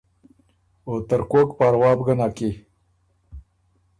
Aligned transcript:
”او 0.85 0.93
ترکوک 1.07 1.49
پاروا 1.57 1.91
بو 1.97 2.03
ګه 2.07 2.15
نک 2.19 2.31
کی“ 2.37 2.49